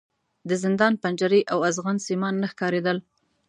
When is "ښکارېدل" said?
2.51-2.97